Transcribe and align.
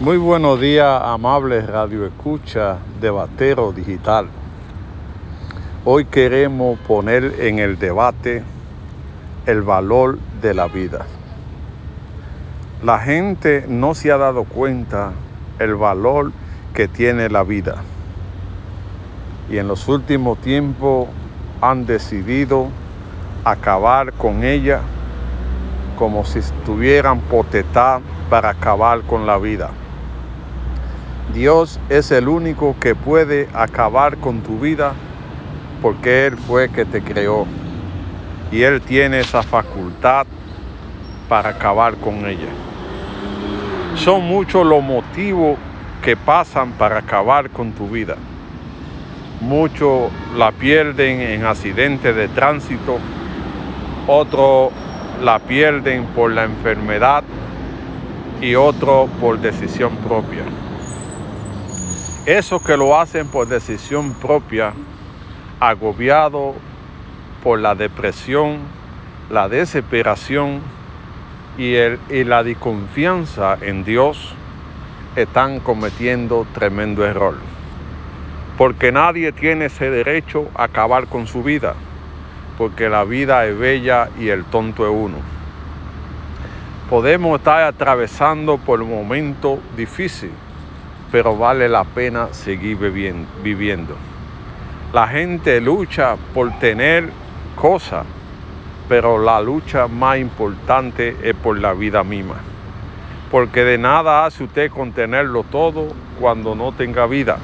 Muy 0.00 0.16
buenos 0.16 0.58
días, 0.58 1.02
amables 1.04 1.66
Radio 1.66 2.06
Escucha 2.06 2.78
de 3.02 3.10
Batero 3.10 3.70
Digital. 3.70 4.28
Hoy 5.84 6.06
queremos 6.06 6.78
poner 6.78 7.34
en 7.40 7.58
el 7.58 7.78
debate 7.78 8.42
el 9.44 9.60
valor 9.60 10.18
de 10.40 10.54
la 10.54 10.68
vida. 10.68 11.04
La 12.82 12.98
gente 12.98 13.66
no 13.68 13.94
se 13.94 14.10
ha 14.10 14.16
dado 14.16 14.44
cuenta 14.44 15.12
el 15.58 15.74
valor 15.74 16.32
que 16.72 16.88
tiene 16.88 17.28
la 17.28 17.42
vida. 17.42 17.82
Y 19.50 19.58
en 19.58 19.68
los 19.68 19.86
últimos 19.86 20.38
tiempos 20.38 21.08
han 21.60 21.84
decidido 21.84 22.68
acabar 23.44 24.14
con 24.14 24.44
ella 24.44 24.80
como 25.98 26.24
si 26.24 26.40
tuvieran 26.64 27.20
potestad 27.20 28.00
para 28.30 28.48
acabar 28.48 29.02
con 29.02 29.26
la 29.26 29.36
vida. 29.36 29.68
Dios 31.34 31.78
es 31.88 32.10
el 32.10 32.28
único 32.28 32.74
que 32.80 32.96
puede 32.96 33.48
acabar 33.54 34.16
con 34.16 34.40
tu 34.40 34.58
vida 34.58 34.94
porque 35.80 36.26
Él 36.26 36.36
fue 36.36 36.68
que 36.70 36.84
te 36.84 37.02
creó 37.02 37.46
y 38.50 38.62
Él 38.62 38.80
tiene 38.82 39.20
esa 39.20 39.44
facultad 39.44 40.26
para 41.28 41.50
acabar 41.50 41.94
con 41.96 42.26
ella. 42.26 42.48
Son 43.94 44.24
muchos 44.24 44.66
los 44.66 44.82
motivos 44.82 45.56
que 46.02 46.16
pasan 46.16 46.72
para 46.72 46.98
acabar 46.98 47.50
con 47.50 47.72
tu 47.72 47.88
vida. 47.88 48.16
Muchos 49.40 50.10
la 50.36 50.50
pierden 50.50 51.20
en 51.20 51.44
accidentes 51.44 52.14
de 52.16 52.26
tránsito, 52.26 52.98
otros 54.08 54.72
la 55.22 55.38
pierden 55.38 56.06
por 56.06 56.32
la 56.32 56.44
enfermedad 56.44 57.22
y 58.40 58.56
otros 58.56 59.08
por 59.20 59.38
decisión 59.38 59.94
propia. 59.96 60.44
Esos 62.26 62.60
que 62.60 62.76
lo 62.76 63.00
hacen 63.00 63.28
por 63.28 63.48
decisión 63.48 64.12
propia, 64.12 64.74
agobiado 65.58 66.54
por 67.42 67.58
la 67.58 67.74
depresión, 67.74 68.58
la 69.30 69.48
desesperación 69.48 70.60
y, 71.56 71.76
el, 71.76 71.98
y 72.10 72.24
la 72.24 72.44
desconfianza 72.44 73.56
en 73.62 73.84
Dios, 73.84 74.34
están 75.16 75.60
cometiendo 75.60 76.46
tremendo 76.52 77.06
error. 77.06 77.36
Porque 78.58 78.92
nadie 78.92 79.32
tiene 79.32 79.64
ese 79.64 79.88
derecho 79.88 80.50
a 80.54 80.64
acabar 80.64 81.06
con 81.06 81.26
su 81.26 81.42
vida, 81.42 81.74
porque 82.58 82.90
la 82.90 83.04
vida 83.04 83.46
es 83.46 83.58
bella 83.58 84.10
y 84.20 84.28
el 84.28 84.44
tonto 84.44 84.84
es 84.84 84.92
uno. 84.94 85.16
Podemos 86.90 87.38
estar 87.38 87.62
atravesando 87.62 88.58
por 88.58 88.82
un 88.82 88.90
momento 88.90 89.58
difícil 89.74 90.32
pero 91.12 91.36
vale 91.36 91.68
la 91.68 91.84
pena 91.84 92.28
seguir 92.32 92.76
viviendo. 93.42 93.96
La 94.92 95.06
gente 95.08 95.60
lucha 95.60 96.16
por 96.34 96.50
tener 96.58 97.10
cosas, 97.56 98.04
pero 98.88 99.18
la 99.18 99.40
lucha 99.40 99.86
más 99.86 100.18
importante 100.18 101.16
es 101.22 101.34
por 101.34 101.58
la 101.58 101.72
vida 101.72 102.02
misma. 102.04 102.36
Porque 103.30 103.64
de 103.64 103.78
nada 103.78 104.24
hace 104.26 104.44
usted 104.44 104.70
con 104.70 104.92
tenerlo 104.92 105.44
todo 105.44 105.88
cuando 106.18 106.54
no 106.54 106.72
tenga 106.72 107.06
vida. 107.06 107.38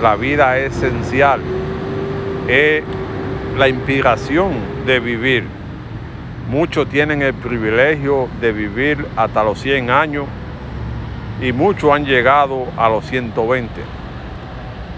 La 0.00 0.16
vida 0.16 0.58
es 0.58 0.76
esencial, 0.76 1.40
es 2.48 2.82
la 3.58 3.68
inspiración 3.68 4.52
de 4.86 5.00
vivir. 5.00 5.44
Muchos 6.48 6.88
tienen 6.88 7.20
el 7.20 7.34
privilegio 7.34 8.28
de 8.40 8.52
vivir 8.52 9.06
hasta 9.16 9.44
los 9.44 9.60
100 9.60 9.90
años 9.90 10.26
y 11.40 11.52
muchos 11.52 11.92
han 11.92 12.04
llegado 12.04 12.66
a 12.76 12.88
los 12.88 13.04
120, 13.06 13.70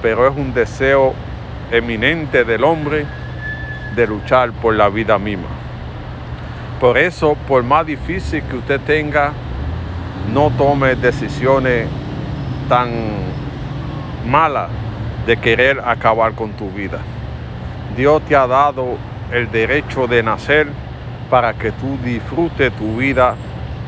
pero 0.00 0.26
es 0.26 0.36
un 0.36 0.52
deseo 0.52 1.14
eminente 1.70 2.44
del 2.44 2.64
hombre 2.64 3.06
de 3.94 4.06
luchar 4.06 4.52
por 4.52 4.74
la 4.74 4.88
vida 4.88 5.18
misma. 5.18 5.48
Por 6.80 6.98
eso, 6.98 7.36
por 7.46 7.62
más 7.62 7.86
difícil 7.86 8.42
que 8.42 8.56
usted 8.56 8.80
tenga, 8.80 9.32
no 10.32 10.50
tome 10.50 10.96
decisiones 10.96 11.86
tan 12.68 12.90
malas 14.26 14.68
de 15.26 15.36
querer 15.36 15.80
acabar 15.84 16.32
con 16.32 16.52
tu 16.52 16.68
vida. 16.70 16.98
Dios 17.96 18.22
te 18.22 18.34
ha 18.34 18.46
dado 18.48 18.96
el 19.30 19.50
derecho 19.50 20.08
de 20.08 20.22
nacer 20.22 20.68
para 21.30 21.54
que 21.54 21.70
tú 21.72 21.96
disfrutes 22.04 22.72
tu 22.72 22.96
vida 22.96 23.36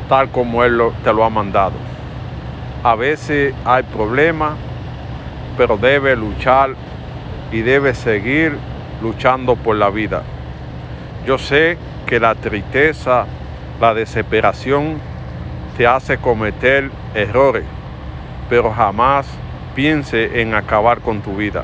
tal 0.07 0.29
como 0.29 0.63
Él 0.63 0.79
te 1.03 1.11
lo 1.11 1.25
ha 1.25 1.29
mandado. 1.29 1.94
A 2.85 2.93
veces 2.93 3.51
hay 3.65 3.81
problemas, 3.81 4.53
pero 5.57 5.75
debe 5.75 6.15
luchar 6.15 6.75
y 7.51 7.61
debe 7.63 7.95
seguir 7.95 8.55
luchando 9.01 9.55
por 9.55 9.75
la 9.75 9.89
vida. 9.89 10.21
Yo 11.25 11.39
sé 11.39 11.79
que 12.05 12.19
la 12.19 12.35
tristeza, 12.35 13.25
la 13.81 13.95
desesperación 13.95 14.99
te 15.75 15.87
hace 15.87 16.19
cometer 16.19 16.91
errores, 17.15 17.63
pero 18.51 18.71
jamás 18.71 19.25
piense 19.73 20.39
en 20.39 20.53
acabar 20.53 20.99
con 20.99 21.21
tu 21.21 21.35
vida, 21.37 21.63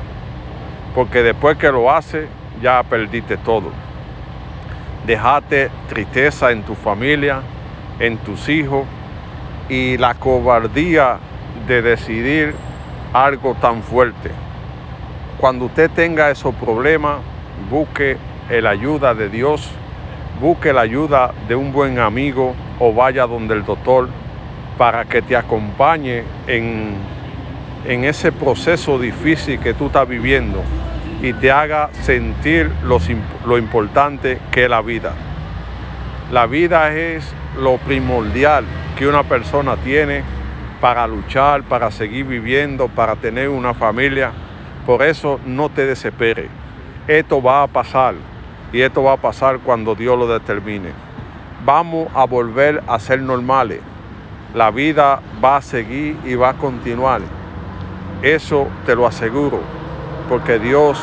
porque 0.92 1.22
después 1.22 1.56
que 1.56 1.70
lo 1.70 1.88
hace 1.92 2.26
ya 2.60 2.82
perdiste 2.82 3.36
todo. 3.36 3.70
Dejate 5.06 5.70
tristeza 5.88 6.50
en 6.50 6.64
tu 6.64 6.74
familia, 6.74 7.42
en 8.00 8.18
tus 8.18 8.48
hijos, 8.48 8.88
y 9.72 9.96
la 9.96 10.12
cobardía 10.12 11.16
de 11.66 11.80
decidir 11.80 12.54
algo 13.14 13.54
tan 13.54 13.82
fuerte. 13.82 14.30
Cuando 15.38 15.64
usted 15.64 15.90
tenga 15.90 16.30
esos 16.30 16.54
problemas, 16.56 17.20
busque 17.70 18.18
la 18.50 18.68
ayuda 18.68 19.14
de 19.14 19.30
Dios, 19.30 19.66
busque 20.42 20.74
la 20.74 20.82
ayuda 20.82 21.32
de 21.48 21.54
un 21.54 21.72
buen 21.72 21.98
amigo 21.98 22.54
o 22.78 22.92
vaya 22.92 23.26
donde 23.26 23.54
el 23.54 23.64
doctor 23.64 24.10
para 24.76 25.06
que 25.06 25.22
te 25.22 25.38
acompañe 25.38 26.22
en, 26.46 26.92
en 27.86 28.04
ese 28.04 28.30
proceso 28.30 28.98
difícil 28.98 29.58
que 29.58 29.72
tú 29.72 29.86
estás 29.86 30.06
viviendo 30.06 30.62
y 31.22 31.32
te 31.32 31.50
haga 31.50 31.88
sentir 32.02 32.70
lo 33.46 33.56
importante 33.56 34.38
que 34.50 34.64
es 34.64 34.70
la 34.70 34.82
vida. 34.82 35.14
La 36.32 36.46
vida 36.46 36.94
es 36.94 37.30
lo 37.58 37.76
primordial 37.76 38.64
que 38.96 39.06
una 39.06 39.22
persona 39.22 39.76
tiene 39.76 40.24
para 40.80 41.06
luchar, 41.06 41.62
para 41.62 41.90
seguir 41.90 42.24
viviendo, 42.24 42.88
para 42.88 43.16
tener 43.16 43.50
una 43.50 43.74
familia. 43.74 44.32
Por 44.86 45.02
eso 45.02 45.38
no 45.44 45.68
te 45.68 45.84
desesperes. 45.84 46.48
Esto 47.06 47.42
va 47.42 47.64
a 47.64 47.66
pasar 47.66 48.14
y 48.72 48.80
esto 48.80 49.02
va 49.02 49.12
a 49.12 49.16
pasar 49.18 49.58
cuando 49.58 49.94
Dios 49.94 50.18
lo 50.18 50.26
determine. 50.26 50.92
Vamos 51.66 52.08
a 52.14 52.24
volver 52.24 52.82
a 52.86 52.98
ser 52.98 53.20
normales. 53.20 53.80
La 54.54 54.70
vida 54.70 55.20
va 55.44 55.58
a 55.58 55.60
seguir 55.60 56.16
y 56.24 56.34
va 56.34 56.48
a 56.48 56.54
continuar. 56.54 57.20
Eso 58.22 58.68
te 58.86 58.96
lo 58.96 59.06
aseguro, 59.06 59.60
porque 60.30 60.58
Dios 60.58 60.98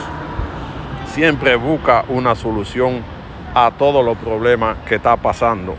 siempre 1.06 1.56
busca 1.56 2.04
una 2.10 2.34
solución 2.34 3.19
a 3.54 3.72
todos 3.72 4.04
los 4.06 4.18
problemas 4.18 4.78
que 4.88 4.96
está 4.96 5.18
pasando. 5.18 5.76